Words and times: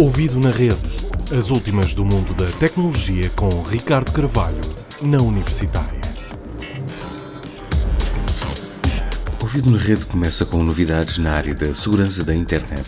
Ouvido 0.00 0.40
na 0.40 0.48
rede. 0.48 0.78
As 1.30 1.50
últimas 1.50 1.92
do 1.92 2.06
mundo 2.06 2.32
da 2.32 2.50
tecnologia 2.52 3.28
com 3.36 3.50
Ricardo 3.60 4.10
Carvalho, 4.12 4.62
na 5.02 5.18
Universitária. 5.18 6.00
Ouvido 9.42 9.70
na 9.70 9.76
rede 9.76 10.06
começa 10.06 10.46
com 10.46 10.62
novidades 10.62 11.18
na 11.18 11.34
área 11.34 11.54
da 11.54 11.74
segurança 11.74 12.24
da 12.24 12.34
internet. 12.34 12.86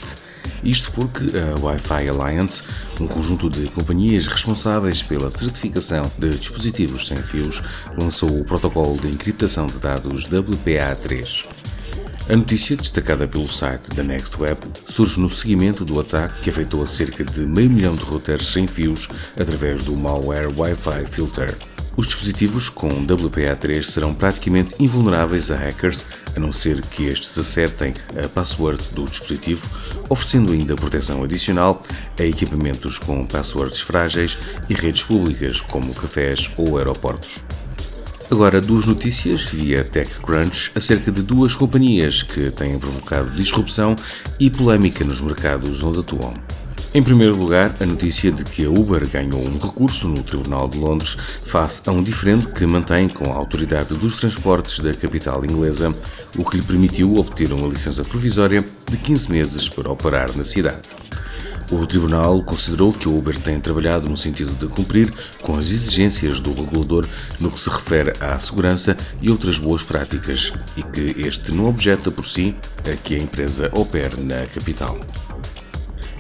Isto 0.65 0.91
porque 0.93 1.25
a 1.37 1.61
Wi-Fi 1.61 2.09
Alliance, 2.09 2.63
um 2.99 3.07
conjunto 3.07 3.51
de 3.51 3.67
companhias 3.69 4.27
responsáveis 4.27 5.03
pela 5.03 5.31
certificação 5.31 6.11
de 6.19 6.31
dispositivos 6.31 7.09
sem 7.09 7.19
fios, 7.19 7.63
lançou 7.95 8.41
o 8.41 8.43
protocolo 8.43 8.99
de 8.99 9.09
encriptação 9.09 9.67
de 9.67 9.77
dados 9.77 10.31
WPA3. 10.31 11.45
A 12.29 12.37
notícia, 12.37 12.77
destacada 12.77 13.27
pelo 13.27 13.51
site 13.51 13.91
da 13.97 14.03
NextWeb, 14.03 14.57
surge 14.87 15.19
no 15.19 15.29
seguimento 15.29 15.85
do 15.85 15.99
ataque 15.99 16.43
que 16.43 16.51
afetou 16.51 16.81
a 16.81 16.87
cerca 16.87 17.25
de 17.25 17.41
meio 17.41 17.69
milhão 17.69 17.97
de 17.97 18.05
routers 18.05 18.47
sem 18.47 18.67
fios 18.69 19.09
através 19.39 19.83
do 19.83 19.97
malware 19.97 20.49
Wi-Fi 20.57 21.05
Filter. 21.05 21.57
Os 21.97 22.07
dispositivos 22.07 22.71
com 22.71 22.89
WPA3 22.89 23.83
serão 23.83 24.15
praticamente 24.15 24.77
invulneráveis 24.79 25.51
a 25.51 25.57
hackers, 25.57 26.05
a 26.35 26.39
não 26.39 26.53
ser 26.53 26.81
que 26.81 27.07
estes 27.07 27.37
acertem 27.37 27.93
a 28.17 28.29
password 28.29 28.83
do 28.93 29.05
dispositivo, 29.05 29.69
oferecendo 30.09 30.53
ainda 30.53 30.77
proteção 30.77 31.25
adicional 31.25 31.83
a 32.19 32.23
equipamentos 32.23 32.99
com 32.99 33.27
passwords 33.27 33.81
frágeis 33.81 34.39
e 34.71 34.75
redes 34.75 35.03
públicas 35.03 35.61
como 35.61 35.93
cafés 35.93 36.49
ou 36.57 36.79
aeroportos. 36.79 37.43
Agora, 38.33 38.63
duas 38.63 38.87
notícias 38.87 39.45
via 39.45 39.85
TechCrunch 39.85 40.73
acerca 40.75 41.13
de 41.13 41.21
duas 41.21 41.55
companhias 41.55 42.23
que 42.23 42.51
têm 42.51 42.79
provocado 42.79 43.31
disrupção 43.33 43.95
e 44.41 44.49
polémica 44.49 45.05
nos 45.05 45.21
mercados 45.21 45.83
onde 45.83 45.99
atuam. 45.99 46.33
Em 46.95 47.03
primeiro 47.03 47.37
lugar, 47.37 47.77
a 47.79 47.85
notícia 47.85 48.33
de 48.33 48.43
que 48.43 48.65
a 48.65 48.71
Uber 48.71 49.07
ganhou 49.07 49.39
um 49.39 49.59
recurso 49.59 50.09
no 50.09 50.23
Tribunal 50.23 50.67
de 50.67 50.79
Londres 50.79 51.15
face 51.45 51.83
a 51.85 51.93
um 51.93 52.03
diferendo 52.03 52.49
que 52.49 52.65
mantém 52.65 53.07
com 53.07 53.31
a 53.31 53.37
autoridade 53.37 53.93
dos 53.93 54.19
transportes 54.19 54.79
da 54.79 54.95
capital 54.95 55.45
inglesa, 55.45 55.95
o 56.39 56.43
que 56.43 56.57
lhe 56.57 56.63
permitiu 56.63 57.15
obter 57.19 57.53
uma 57.53 57.69
licença 57.69 58.03
provisória 58.03 58.65
de 58.91 58.97
15 58.97 59.31
meses 59.31 59.69
para 59.69 59.93
operar 59.93 60.35
na 60.35 60.43
cidade. 60.43 60.89
O 61.73 61.87
Tribunal 61.87 62.43
considerou 62.43 62.93
que 62.93 63.09
o 63.09 63.17
Uber 63.17 63.35
tem 63.39 63.59
trabalhado 63.59 64.07
no 64.07 64.15
sentido 64.15 64.53
de 64.53 64.67
cumprir 64.67 65.11
com 65.41 65.57
as 65.57 65.71
exigências 65.71 66.39
do 66.39 66.53
regulador 66.53 67.09
no 67.41 67.51
que 67.51 67.59
se 67.59 67.71
refere 67.71 68.13
à 68.21 68.39
segurança 68.39 68.95
e 69.23 69.31
outras 69.31 69.59
boas 69.59 69.83
práticas 69.83 70.53
e 70.77 70.83
que 70.83 71.19
este 71.27 71.51
não 71.51 71.67
objeta 71.67 72.11
por 72.11 72.27
si 72.27 72.55
a 72.85 72.95
que 72.95 73.15
a 73.15 73.19
empresa 73.19 73.71
opere 73.73 74.21
na 74.23 74.45
capital. 74.55 75.01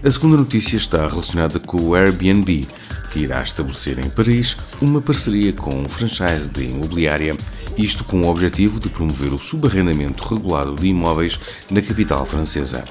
A 0.02 0.10
segunda 0.10 0.38
notícia 0.38 0.78
está 0.78 1.06
relacionada 1.06 1.60
com 1.60 1.82
o 1.82 1.94
Airbnb, 1.94 2.66
que 3.10 3.20
irá 3.20 3.42
estabelecer 3.42 3.98
em 3.98 4.08
Paris 4.08 4.56
uma 4.80 5.02
parceria 5.02 5.52
com 5.52 5.74
um 5.74 5.86
franchise 5.86 6.48
de 6.48 6.64
imobiliária, 6.64 7.36
isto 7.76 8.04
com 8.04 8.22
o 8.22 8.28
objetivo 8.28 8.80
de 8.80 8.88
promover 8.88 9.34
o 9.34 9.38
subarrendamento 9.38 10.26
regulado 10.26 10.74
de 10.76 10.86
imóveis 10.86 11.38
na 11.70 11.82
capital 11.82 12.24
francesa. 12.24 12.84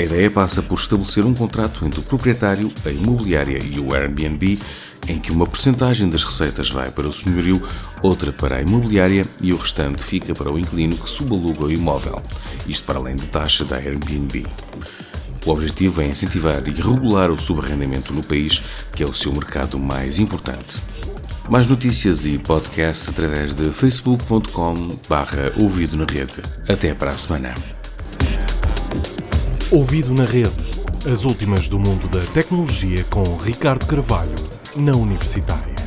A 0.00 0.02
ideia 0.02 0.30
passa 0.30 0.62
por 0.62 0.78
estabelecer 0.78 1.26
um 1.26 1.34
contrato 1.34 1.84
entre 1.84 2.00
o 2.00 2.02
proprietário, 2.02 2.72
a 2.86 2.90
imobiliária 2.90 3.58
e 3.62 3.78
o 3.78 3.94
Airbnb, 3.94 4.58
em 5.06 5.18
que 5.18 5.30
uma 5.30 5.46
porcentagem 5.46 6.08
das 6.08 6.24
receitas 6.24 6.70
vai 6.70 6.90
para 6.90 7.06
o 7.06 7.12
senhorio, 7.12 7.62
outra 8.00 8.32
para 8.32 8.56
a 8.56 8.62
imobiliária 8.62 9.26
e 9.42 9.52
o 9.52 9.58
restante 9.58 10.02
fica 10.02 10.34
para 10.34 10.50
o 10.50 10.58
inquilino 10.58 10.96
que 10.96 11.06
subaluga 11.06 11.66
o 11.66 11.70
imóvel, 11.70 12.22
isto 12.66 12.86
para 12.86 12.98
além 12.98 13.14
da 13.14 13.26
taxa 13.26 13.62
da 13.62 13.76
Airbnb. 13.76 14.46
O 15.44 15.50
objetivo 15.50 16.00
é 16.00 16.06
incentivar 16.06 16.66
e 16.66 16.72
regular 16.72 17.30
o 17.30 17.38
subarrendamento 17.38 18.14
no 18.14 18.26
país, 18.26 18.62
que 18.94 19.02
é 19.02 19.06
o 19.06 19.12
seu 19.12 19.34
mercado 19.34 19.78
mais 19.78 20.18
importante. 20.18 20.80
Mais 21.46 21.66
notícias 21.66 22.24
e 22.24 22.38
podcasts 22.38 23.06
através 23.06 23.52
de 23.52 23.70
facebook.com 23.70 24.98
barra 25.06 25.52
ouvido 25.58 25.98
na 25.98 26.06
rede. 26.06 26.40
Até 26.66 26.94
para 26.94 27.10
a 27.10 27.16
semana. 27.18 27.79
Ouvido 29.72 30.12
na 30.12 30.24
rede. 30.24 30.50
As 31.10 31.24
últimas 31.24 31.68
do 31.68 31.78
mundo 31.78 32.08
da 32.08 32.26
tecnologia 32.32 33.04
com 33.04 33.22
Ricardo 33.36 33.86
Carvalho, 33.86 34.34
na 34.74 34.96
Universitária. 34.96 35.79